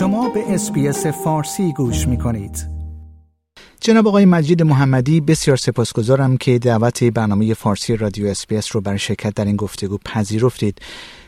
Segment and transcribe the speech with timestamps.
[0.00, 2.66] شما به SBS فارسی گوش می کنید.
[3.80, 9.34] جناب آقای مجید محمدی بسیار سپاسگزارم که دعوت برنامه فارسی رادیو SBS رو برای شرکت
[9.34, 10.78] در این گفتگو پذیرفتید.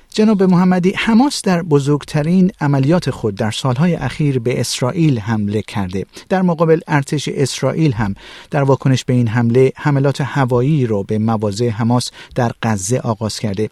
[0.09, 6.43] جناب محمدی حماس در بزرگترین عملیات خود در سالهای اخیر به اسرائیل حمله کرده در
[6.43, 8.15] مقابل ارتش اسرائیل هم
[8.51, 13.71] در واکنش به این حمله حملات هوایی رو به مواضع حماس در غزه آغاز کرده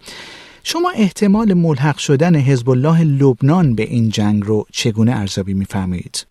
[0.63, 6.27] شما احتمال ملحق شدن حزب الله لبنان به این جنگ رو چگونه ارزیابی میفرمایید؟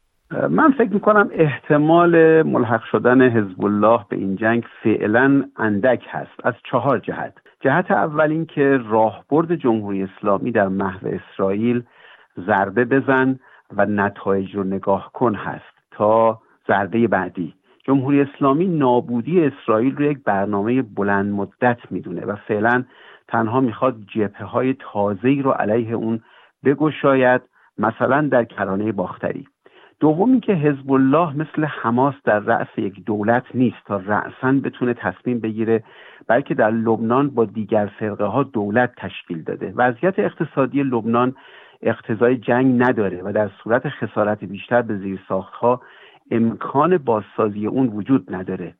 [0.50, 6.54] من فکر می‌کنم احتمال ملحق شدن حزب الله به این جنگ فعلا اندک هست از
[6.72, 7.34] چهار جهت.
[7.62, 11.84] جهت اول اینکه راهبرد جمهوری اسلامی در محو اسرائیل
[12.48, 13.40] ضربه بزن
[13.78, 17.54] و نتایج رو نگاه کن هست تا ضربه بعدی.
[17.84, 22.84] جمهوری اسلامی نابودی اسرائیل رو یک برنامه بلند مدت می‌دونه و فعلا
[23.32, 26.22] تنها می‌خواد جبهه های تازه رو علیه اون
[26.66, 27.42] بگشاید
[27.78, 29.48] مثلا در کرانه باختری.
[30.00, 35.40] دومی که حزب الله مثل حماس در رأس یک دولت نیست تا رأسا بتونه تصمیم
[35.40, 35.84] بگیره
[36.28, 39.74] بلکه در لبنان با دیگر فرقه ها دولت تشکیل داده.
[39.76, 41.36] وضعیت اقتصادی لبنان
[41.82, 45.82] اقتضای جنگ نداره و در صورت خسارت بیشتر به زیر ها
[46.32, 48.74] امکان بازسازی اون وجود نداره.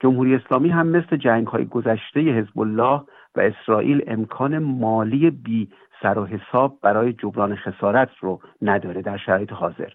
[0.00, 3.02] جمهوری اسلامی هم مثل جنگ های گذشته حزب الله
[3.36, 5.68] و اسرائیل امکان مالی بی
[6.02, 9.88] سر و حساب برای جبران خسارت رو نداره در شرایط حاضر.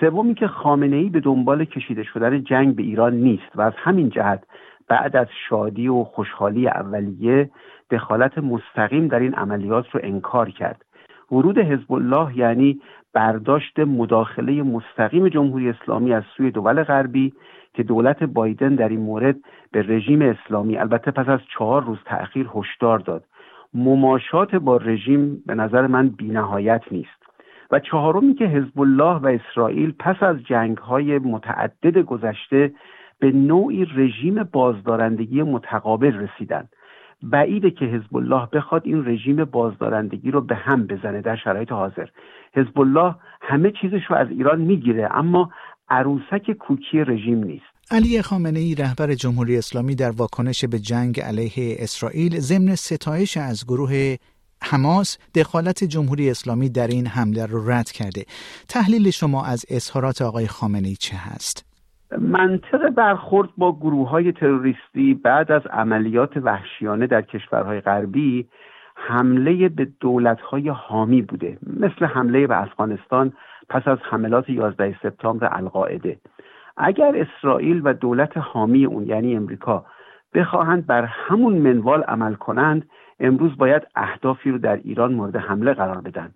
[0.00, 4.10] سومی که خامنه ای به دنبال کشیده شدن جنگ به ایران نیست و از همین
[4.10, 4.44] جهت
[4.88, 7.50] بعد از شادی و خوشحالی اولیه
[7.90, 10.84] دخالت مستقیم در این عملیات رو انکار کرد.
[11.32, 12.80] ورود حزب الله یعنی
[13.12, 17.32] برداشت مداخله مستقیم جمهوری اسلامی از سوی دول غربی
[17.74, 19.36] که دولت بایدن در این مورد
[19.72, 23.24] به رژیم اسلامی البته پس از چهار روز تأخیر هشدار داد.
[23.74, 27.22] مماشات با رژیم به نظر من بینهایت نیست.
[27.70, 32.72] و چهارمی که حزب الله و اسرائیل پس از جنگ های متعدد گذشته
[33.18, 36.68] به نوعی رژیم بازدارندگی متقابل رسیدن
[37.22, 42.06] بعیده که حزب الله بخواد این رژیم بازدارندگی رو به هم بزنه در شرایط حاضر.
[42.54, 45.50] حزب الله همه چیزش رو از ایران می‌گیره اما
[45.88, 47.64] عروسک کوکی رژیم نیست.
[47.90, 53.64] علی خامنه ای رهبر جمهوری اسلامی در واکنش به جنگ علیه اسرائیل ضمن ستایش از
[53.64, 54.16] گروه
[54.62, 58.24] حماس دخالت جمهوری اسلامی در این حمله رو رد کرده.
[58.68, 61.71] تحلیل شما از اظهارات آقای خامنه ای چه هست؟
[62.18, 68.48] منطق برخورد با گروه های تروریستی بعد از عملیات وحشیانه در کشورهای غربی
[68.94, 73.32] حمله به دولت های حامی بوده مثل حمله به افغانستان
[73.68, 76.18] پس از حملات 11 سپتامبر القاعده.
[76.76, 79.84] اگر اسرائیل و دولت حامی اون یعنی امریکا
[80.34, 82.88] بخواهند بر همون منوال عمل کنند
[83.20, 86.30] امروز باید اهدافی رو در ایران مورد حمله قرار بدن.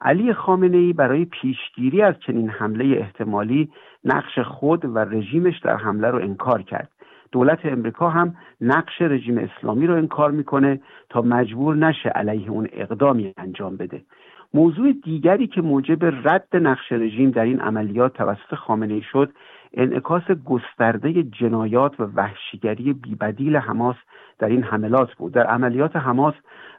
[0.00, 3.70] علی خامنه ای برای پیشگیری از چنین حمله احتمالی
[4.04, 6.88] نقش خود و رژیمش در حمله رو انکار کرد.
[7.32, 13.34] دولت امریکا هم نقش رژیم اسلامی رو انکار می‌کنه تا مجبور نشه علیه اون اقدامی
[13.36, 14.02] انجام بده.
[14.54, 19.32] موضوع دیگری که موجب رد نقش رژیم در این عملیات توسط خامنه ای شد
[19.74, 23.96] انعکاس گسترده جنایات و وحشیگری بیبدیل حماس
[24.38, 25.32] در این حملات بود.
[25.32, 26.34] در عملیات حماس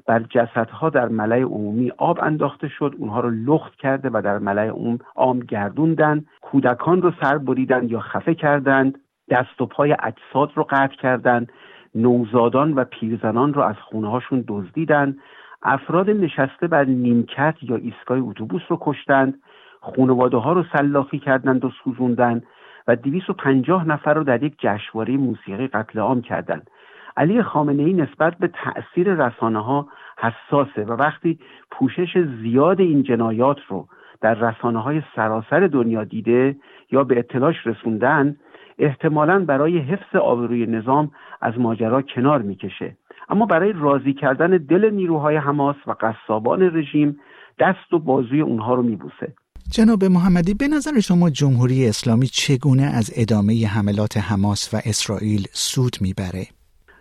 [0.08, 2.96] بر جسدها در ملای عمومی آب انداخته شد.
[2.98, 6.26] اونها رو لخت کرده و در عموم عام گردوندن.
[6.42, 8.98] کودکان رو سر بریدند یا خفه کردند.
[9.30, 11.52] دست و پای اجساد رو قطع کردند.
[11.96, 15.18] نوزادان و پیرزنان رو از خونه هاشون دزدیدند.
[15.64, 19.42] افراد نشسته بر نیمکت یا ایستگاه اتوبوس رو کشتند.
[19.82, 22.44] خانواده ها رو سلاخی کردند و سوزوندند.
[22.90, 26.70] و 250 نفر رو در یک جشنواره موسیقی قتل عام کردند
[27.18, 31.40] علی خامنه ای نسبت به تأثیر رسانه ها حساسه و وقتی
[31.72, 33.88] پوشش زیاد این جنایات رو
[34.22, 36.56] در رسانه های سراسر دنیا دیده
[36.92, 38.36] یا به اطلاعش رسوندن
[38.80, 41.12] احتمالا برای حفظ آبروی نظام
[41.42, 42.98] از ماجرا کنار می‌کشه.
[43.30, 47.20] اما برای راضی کردن دل نیروهای حماس و قصابان رژیم
[47.59, 49.34] دست و بازوی اونها رو میبوسه.
[49.72, 55.96] جناب محمدی به نظر شما جمهوری اسلامی چگونه از ادامه حملات حماس و اسرائیل سود
[56.02, 56.44] می‌بره؟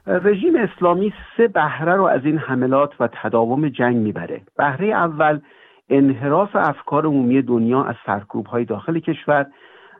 [0.06, 5.40] رژیم اسلامی سه بهره رو از این حملات و تداوم جنگ می‌بره بهره اول
[5.88, 9.46] انحراف افکار عمومی دنیا از سرکوب های داخل کشور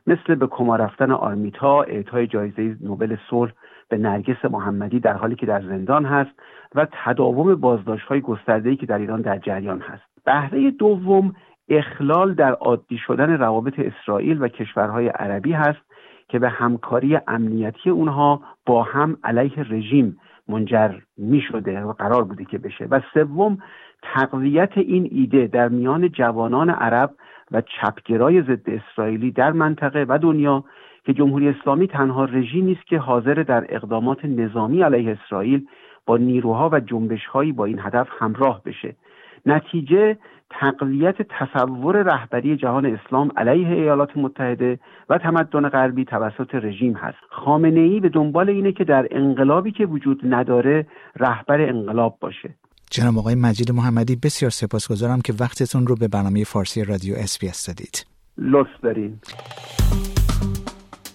[0.06, 3.53] مثل به کما رفتن آرمیتا اعطای جایزه نوبل صلح
[3.88, 6.31] به نرگس محمدی در حالی که در زندان هست
[6.75, 11.35] و تداوم بازداشت های گسترده که در ایران در جریان هست بهره دوم
[11.69, 15.81] اخلال در عادی شدن روابط اسرائیل و کشورهای عربی هست
[16.29, 20.17] که به همکاری امنیتی اونها با هم علیه رژیم
[20.49, 22.85] منجر می شده و قرار بوده که بشه.
[22.91, 23.59] و سوم
[24.03, 27.11] تقویت این ایده در میان جوانان عرب
[27.50, 30.65] و چپگرای ضد اسرائیلی در منطقه و دنیا
[31.05, 35.67] که جمهوری اسلامی تنها رژیمی است که حاضر در اقدامات نظامی علیه اسرائیل
[36.06, 38.94] با نیروها و جنبشهایی با این هدف همراه بشه.
[39.46, 40.17] نتیجه
[40.50, 47.19] تقویت تصور رهبری جهان اسلام علیه ایالات متحده و تمدن غربی توسط رژیم هست.
[47.31, 50.87] خامنه ای به دنبال اینه که در انقلابی که وجود نداره
[51.17, 52.55] رهبر انقلاب باشه.
[52.90, 58.06] جناب آقای مجید محمدی بسیار سپاسگزارم که وقتتون رو به برنامه فارسی رادیو SBS دادید.
[58.38, 59.19] لطف دارین.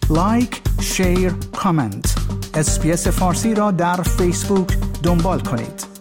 [0.09, 1.31] like، share،
[1.63, 2.15] comment.
[2.55, 4.67] SBS فارسی را در فیسبوک
[5.03, 5.92] دنبال کنید.